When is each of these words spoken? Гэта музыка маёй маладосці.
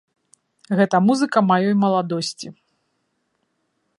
Гэта 0.79 1.01
музыка 1.09 1.39
маёй 1.51 1.75
маладосці. 1.83 2.47